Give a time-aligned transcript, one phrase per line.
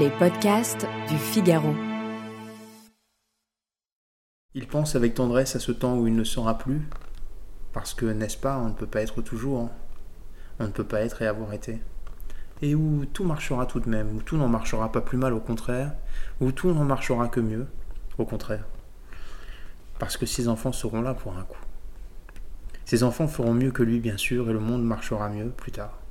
[0.00, 1.74] Les podcasts du Figaro.
[4.54, 6.80] Il pense avec tendresse à ce temps où il ne sera plus,
[7.74, 9.68] parce que, n'est-ce pas, on ne peut pas être toujours,
[10.58, 11.82] on ne peut pas être et avoir été,
[12.62, 15.40] et où tout marchera tout de même, où tout n'en marchera pas plus mal, au
[15.40, 15.92] contraire,
[16.40, 17.66] où tout n'en marchera que mieux,
[18.16, 18.64] au contraire,
[19.98, 21.60] parce que ses enfants seront là pour un coup.
[22.86, 26.01] Ses enfants feront mieux que lui, bien sûr, et le monde marchera mieux plus tard.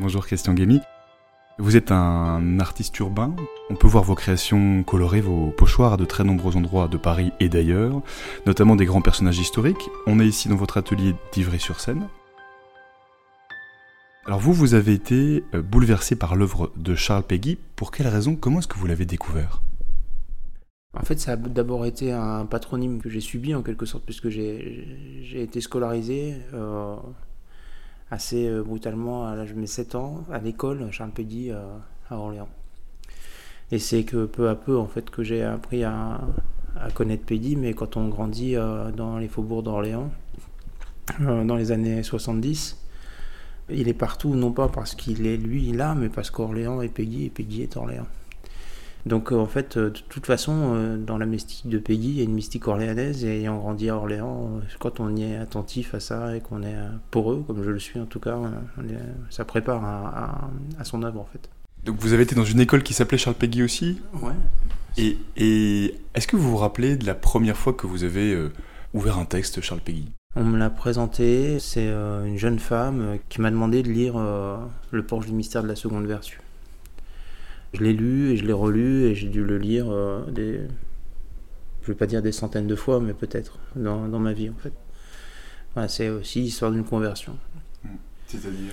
[0.00, 0.80] Bonjour Christian Guémy.
[1.58, 3.34] Vous êtes un artiste urbain.
[3.68, 7.32] On peut voir vos créations colorer vos pochoirs à de très nombreux endroits de Paris
[7.40, 8.00] et d'ailleurs,
[8.46, 9.90] notamment des grands personnages historiques.
[10.06, 12.06] On est ici dans votre atelier d'Ivry-sur-Seine.
[14.24, 17.58] Alors vous, vous avez été euh, bouleversé par l'œuvre de Charles Péguy.
[17.74, 18.36] Pour quelle raison?
[18.36, 19.62] Comment est-ce que vous l'avez découvert?
[20.94, 24.28] En fait, ça a d'abord été un patronyme que j'ai subi en quelque sorte, puisque
[24.28, 24.86] j'ai
[25.34, 26.36] été scolarisé.
[26.54, 26.94] Euh,
[28.10, 31.78] assez euh, brutalement à l'âge de mes 7 ans à l'école Charles euh,
[32.10, 32.48] à Orléans.
[33.70, 36.20] Et c'est que peu à peu en fait que j'ai appris à,
[36.94, 40.10] connaître Pédy, mais quand on grandit euh, dans les faubourgs d'Orléans,
[41.20, 42.78] dans les années 70,
[43.70, 47.26] il est partout, non pas parce qu'il est lui là, mais parce qu'Orléans est Peggy
[47.26, 48.06] et Peggy est Orléans.
[49.06, 52.18] Donc euh, en fait, euh, de toute façon, euh, dans la mystique de Peggy, il
[52.18, 55.94] y a une mystique orléanaise et ayant grandi à Orléans, quand on y est attentif
[55.94, 56.76] à ça et qu'on est
[57.10, 58.38] poreux, comme je le suis en tout cas,
[59.30, 61.48] ça prépare à, son œuvre en fait.
[61.84, 64.32] Donc vous avez été dans une école qui s'appelait Charles Peggy aussi Ouais.
[64.96, 68.36] Et, et est-ce que vous vous rappelez de la première fois que vous avez
[68.94, 70.10] ouvert un texte Charles Peggy?
[70.34, 74.18] On me l'a présenté, c'est une jeune femme qui m'a demandé de lire
[74.90, 76.40] Le Porche du mystère de la seconde vertu.
[77.74, 80.54] Je l'ai lu et je l'ai relu et j'ai dû le lire euh, des,
[81.82, 84.50] je ne vais pas dire des centaines de fois, mais peut-être dans, dans, ma vie
[84.50, 84.72] en fait.
[85.88, 87.36] c'est aussi l'histoire d'une conversion.
[88.26, 88.72] C'est-à-dire?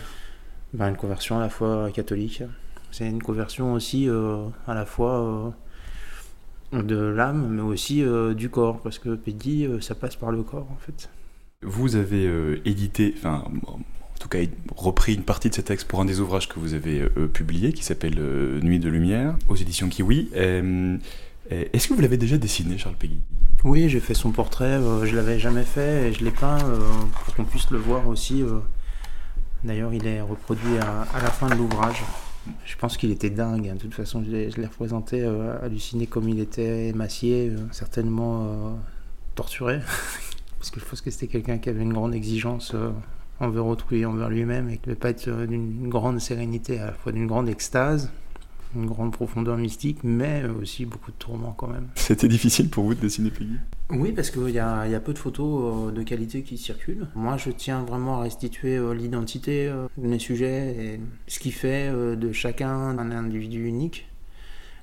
[0.74, 2.44] Ben, Une conversion à la fois catholique.
[2.92, 5.54] C'est une conversion aussi euh, à la fois
[6.74, 8.04] euh, de l'âme, mais aussi
[8.36, 11.10] du corps, parce que Pédi, ça passe par le corps en fait.
[11.62, 13.44] Vous avez édité, enfin
[14.16, 14.40] en tout cas
[14.76, 17.74] repris une partie de ce texte pour un des ouvrages que vous avez euh, publié,
[17.74, 20.30] qui s'appelle euh, Nuit de lumière, aux éditions Kiwi.
[20.36, 20.98] Euh,
[21.50, 23.20] est-ce que vous l'avez déjà dessiné, Charles Peggy?
[23.64, 27.44] Oui, j'ai fait son portrait, je l'avais jamais fait, et je l'ai peint pour qu'on
[27.44, 28.44] puisse le voir aussi.
[29.64, 32.04] D'ailleurs, il est reproduit à, la fin de l'ouvrage.
[32.66, 33.76] Je pense qu'il était dingue, hein.
[33.76, 35.24] de toute façon, je l'ai représenté
[35.62, 38.80] halluciné comme il était émacié, certainement
[39.36, 39.82] torturé.
[40.60, 42.76] Parce que je pense que c'était quelqu'un qui avait une grande exigence
[43.40, 46.94] envers autrui, envers lui-même, et qui ne devait pas être d'une grande sérénité, à la
[46.94, 48.12] fois d'une grande extase,
[48.76, 51.88] une grande profondeur mystique, mais aussi beaucoup de tourments quand même.
[51.96, 53.56] C'était difficile pour vous de dessiner Peggy?
[53.92, 57.08] Oui, parce qu'il y a, y a, peu de photos euh, de qualité qui circulent.
[57.16, 61.52] Moi, je tiens vraiment à restituer euh, l'identité euh, de mes sujets et ce qui
[61.52, 64.08] fait de chacun un individu unique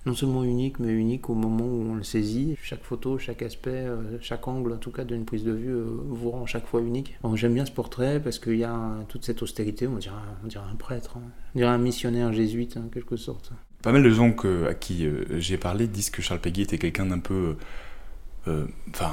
[0.04, 2.56] non seulement unique, mais unique au moment où on le saisit.
[2.62, 5.84] Chaque photo, chaque aspect, euh, chaque angle, en tout cas, d'une prise de vue, euh,
[6.08, 7.16] vous rend chaque fois unique.
[7.34, 10.14] J'aime bien ce portrait parce qu'il y a toute cette austérité, on dirait,
[10.44, 11.30] on dirait un prêtre, hein.
[11.54, 13.52] on dirait un missionnaire jésuite, en quelque sorte.
[13.82, 14.34] Pas mal de gens
[14.68, 17.56] à qui euh, j'ai parlé disent que Charles Péguy était quelqu'un d'un peu.
[18.88, 19.12] Enfin,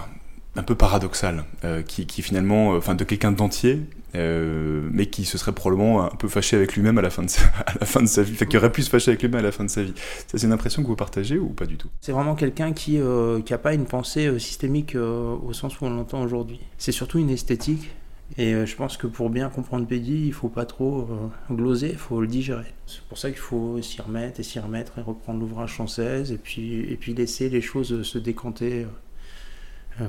[0.60, 3.82] un peu paradoxal, euh, qui, finalement, euh, enfin de quelqu'un d'entier,
[4.16, 7.30] euh, mais qui se serait probablement un peu fâché avec lui-même à la fin de
[7.30, 9.40] sa, à la fin de sa vie, enfin qui aurait pu se fâcher avec lui-même
[9.40, 9.94] à la fin de sa vie.
[10.28, 11.88] C'est une impression que vous partagez ou pas du tout?
[12.02, 16.60] C'est vraiment quelqu'un qui n'a pas une pensée systémique au sens où on l'entend aujourd'hui.
[16.78, 17.90] C'est surtout une esthétique.
[18.38, 21.08] Et je pense que pour bien comprendre Pédi, il faut pas trop
[21.52, 22.74] gloser, il faut le digérer.
[22.86, 26.38] C'est pour ça qu'il faut s'y remettre et s'y remettre et reprendre l'ouvrage sans et
[26.42, 28.86] puis, et puis laisser les choses se décanter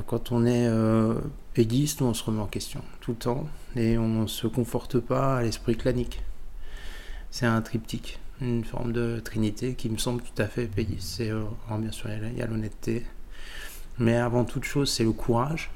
[0.06, 1.14] quand on est euh,
[1.54, 3.46] pédiste, on se remet en question tout le temps
[3.76, 6.22] et on ne se conforte pas à l'esprit clanique.
[7.30, 11.20] C'est un triptyque, une forme de trinité qui me semble tout à fait pédiste.
[11.20, 11.44] Euh,
[11.78, 13.04] bien sûr, il y a l'honnêteté,
[13.98, 15.70] mais avant toute chose, c'est le courage.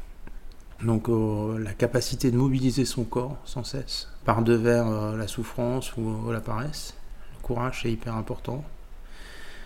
[0.83, 6.41] Donc la capacité de mobiliser son corps sans cesse, par devers la souffrance ou la
[6.41, 6.94] paresse.
[7.37, 8.65] Le courage, c'est hyper important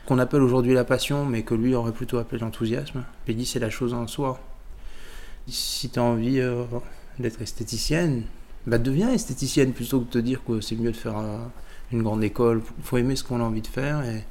[0.09, 3.05] qu'on appelle aujourd'hui la passion, mais que lui aurait plutôt appelé l'enthousiasme.
[3.27, 4.41] Pédi, c'est la chose en soi.
[5.51, 6.65] Si tu as envie euh,
[7.19, 8.25] d'être esthéticienne,
[8.67, 11.17] bah deviens esthéticienne plutôt que de te dire que c'est mieux de faire
[11.93, 12.63] une grande école.
[12.79, 14.25] Il faut aimer ce qu'on a envie de faire et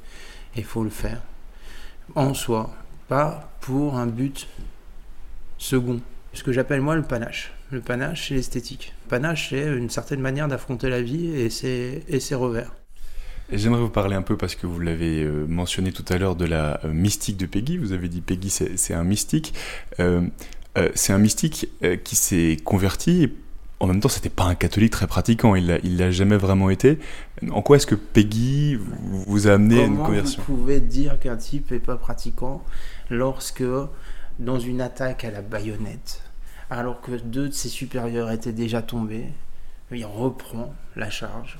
[0.56, 1.22] il faut le faire.
[2.14, 2.70] En soi,
[3.08, 4.46] pas pour un but
[5.58, 6.00] second.
[6.32, 7.52] Ce que j'appelle moi le panache.
[7.70, 8.94] Le panache, c'est l'esthétique.
[9.08, 12.72] Panache, c'est une certaine manière d'affronter la vie et ses, et revers.
[13.50, 16.44] J'aimerais vous parler un peu, parce que vous l'avez euh, mentionné tout à l'heure, de
[16.44, 17.78] la euh, mystique de Peggy.
[17.78, 19.54] Vous avez dit Peggy, c'est un mystique.
[20.94, 21.68] C'est un mystique
[22.04, 23.30] qui s'est converti
[23.80, 26.98] en même temps, c'était pas un catholique très pratiquant, il l'a, l'a jamais vraiment été.
[27.50, 28.76] En quoi est-ce que Peggy
[29.26, 32.64] vous a amené à une conversion Vous pouvez dire qu'un type n'est pas pratiquant
[33.08, 33.64] lorsque,
[34.38, 36.22] dans une attaque à la baïonnette,
[36.70, 39.26] alors que deux de ses supérieurs étaient déjà tombés,
[39.92, 41.58] il reprend la charge,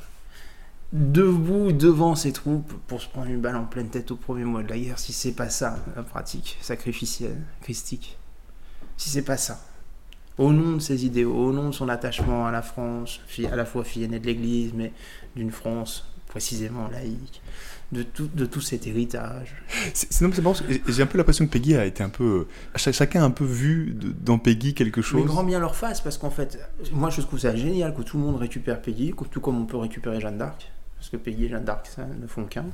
[0.93, 4.65] debout devant ses troupes pour se prendre une balle en pleine tête au premier mois
[4.65, 8.19] de la guerre, si c'est pas ça la pratique sacrificielle, christique,
[8.99, 9.65] si c'est pas ça,
[10.37, 13.65] au nom de ses idéaux, au nom de son attachement à la France, à la
[13.65, 14.93] fois fille aînée de l'Église, mais
[15.35, 17.41] d'une France précisément laïque,
[17.91, 19.55] de tout, de tout cet héritage.
[19.95, 20.23] C'est
[20.89, 22.47] j'ai un peu l'impression que Peggy a été un peu.
[22.77, 25.23] Chacun a un peu vu dans Peggy quelque chose.
[25.23, 26.59] Mais grand bien leur face, parce qu'en fait,
[26.93, 29.79] moi je trouve ça génial que tout le monde récupère Peggy, tout comme on peut
[29.79, 32.67] récupérer Jeanne d'Arc, parce que Peggy et Jeanne d'Arc ça ne font qu'un.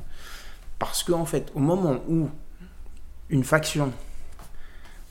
[0.78, 2.28] Parce qu'en en fait, au moment où
[3.30, 3.92] une faction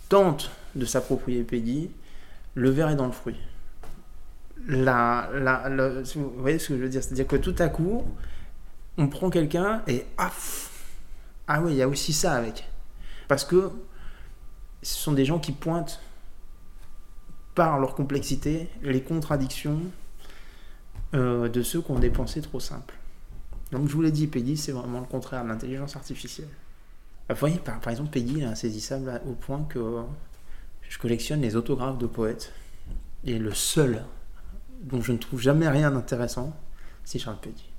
[0.10, 1.92] tente de s'approprier Peggy,
[2.56, 3.38] le verre est dans le fruit.
[4.68, 5.30] La,
[6.16, 8.04] vous voyez ce que je veux dire C'est-à-dire que tout à coup,
[8.98, 10.32] on prend quelqu'un et ah,
[11.48, 12.70] ah oui, il y a aussi ça avec.
[13.28, 13.72] Parce que
[14.82, 16.00] ce sont des gens qui pointent
[17.56, 19.80] par leur complexité les contradictions
[21.14, 22.96] euh, de ceux qui ont des pensées trop simples.
[23.72, 26.48] Donc je vous l'ai dit, Peggy, c'est vraiment le contraire de l'intelligence artificielle.
[27.30, 30.04] Vous voyez, par, par exemple, Peggy est insaisissable au point que
[30.90, 32.54] je collectionne les autographes de poètes.
[33.26, 34.04] Et le seul
[34.82, 36.56] dont je ne trouve jamais rien d'intéressant,
[37.04, 37.70] c'est Charles Peggy.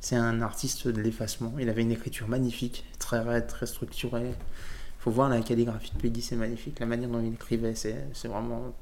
[0.00, 1.54] C'est un artiste de l'effacement.
[1.58, 4.28] Il avait une écriture magnifique, très raide, très structurée.
[4.30, 6.80] Il faut voir la calligraphie de Peggy, c'est magnifique.
[6.80, 8.74] La manière dont il écrivait, c'est vraiment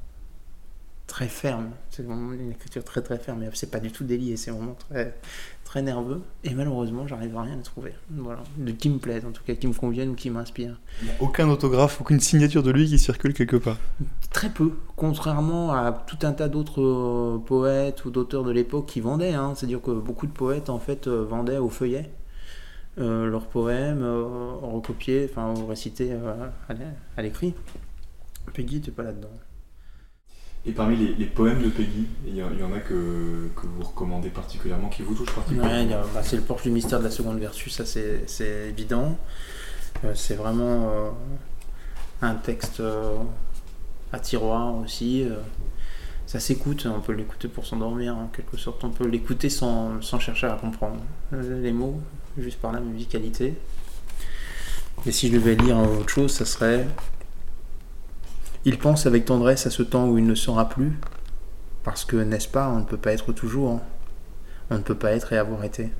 [1.12, 1.72] très ferme.
[1.90, 3.44] C'est vraiment une écriture très très ferme.
[3.52, 5.14] C'est pas du tout délié, c'est vraiment très,
[5.62, 6.22] très nerveux.
[6.42, 7.92] Et malheureusement, j'arrive à rien à trouver.
[8.10, 8.42] Voilà.
[8.56, 10.80] De qui me plaise, en tout cas, qui me convienne ou qui m'inspire.
[11.20, 13.76] Aucun autographe, aucune signature de lui qui circule quelque part.
[14.30, 14.72] Très peu.
[14.96, 19.34] Contrairement à tout un tas d'autres euh, poètes ou d'auteurs de l'époque qui vendaient.
[19.34, 19.52] Hein.
[19.54, 22.10] C'est-à-dire que beaucoup de poètes, en fait, euh, vendaient au feuillet.
[22.98, 24.02] Euh, leurs poèmes
[24.62, 26.16] recopiés, enfin récités
[27.16, 27.52] à l'écrit.
[28.54, 29.28] Peggy n'était pas là-dedans.
[30.64, 34.88] Et parmi les, poèmes de Peggy, il y, en a que, que, vous recommandez particulièrement,
[34.88, 37.84] qui vous touchent particulièrement bah, C'est le porche du mystère de la seconde vertu, ça
[37.84, 39.18] c'est évident.
[40.04, 41.10] Euh, c'est vraiment euh,
[42.22, 43.16] un texte euh,
[44.12, 45.26] à tiroir aussi.
[46.26, 48.84] ça s'écoute, on peut l'écouter pour s'endormir en quelque sorte.
[48.84, 50.98] On peut l'écouter sans, sans, chercher à comprendre
[51.32, 52.00] les mots,
[52.38, 53.54] juste par la musicalité.
[55.06, 56.86] Et si je devais lire autre chose, ça serait
[58.64, 60.92] il pense avec tendresse à ce temps où il ne sera plus,
[61.82, 63.80] parce que, n'est-ce pas, on ne peut pas être toujours,
[64.70, 65.92] on ne peut pas être et avoir été,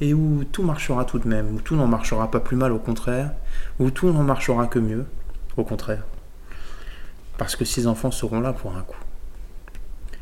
[0.00, 2.78] et où tout marchera tout de même, où tout n'en marchera pas plus mal au
[2.78, 3.32] contraire,
[3.78, 5.04] où tout n'en marchera que mieux,
[5.56, 6.04] au contraire,
[7.38, 8.96] parce que ses enfants seront là pour un coup.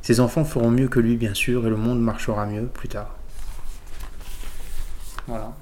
[0.01, 3.15] Ses enfants feront mieux que lui, bien sûr, et le monde marchera mieux plus tard.
[5.27, 5.53] Voilà.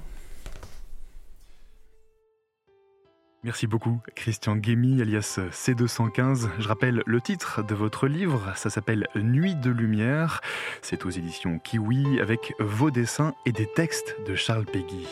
[3.44, 6.48] Merci beaucoup, Christian Guémy, alias C215.
[6.58, 10.40] Je rappelle le titre de votre livre, ça s'appelle Nuit de lumière.
[10.82, 15.06] C'est aux éditions Kiwi avec vos dessins et des textes de Charles Péguy.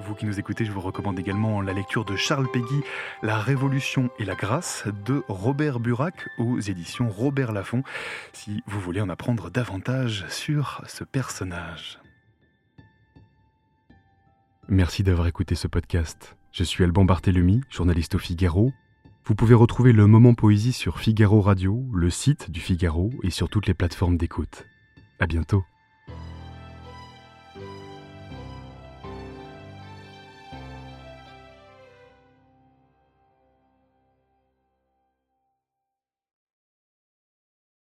[0.00, 2.82] Vous qui nous écoutez, je vous recommande également la lecture de Charles Péguy,
[3.22, 7.82] La Révolution et la Grâce de Robert Burac aux éditions Robert Laffont,
[8.32, 11.98] si vous voulez en apprendre davantage sur ce personnage.
[14.68, 16.37] Merci d'avoir écouté ce podcast.
[16.52, 18.72] Je suis Alban Barthélemy, journaliste au Figaro.
[19.24, 23.48] Vous pouvez retrouver le moment poésie sur Figaro Radio, le site du Figaro et sur
[23.48, 24.64] toutes les plateformes d'écoute.
[25.20, 25.64] À bientôt.